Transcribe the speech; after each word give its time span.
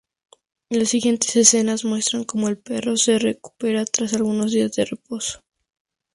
Las 0.71 0.89
siguientes 0.89 1.35
escenas 1.35 1.85
muestran 1.85 2.23
cómo 2.23 2.47
el 2.47 2.57
perro 2.57 2.97
se 2.97 3.19
recupera 3.19 3.85
tras 3.85 4.13
algunos 4.15 4.51
días 4.51 4.71
de 4.73 4.85
reposo. 4.85 5.41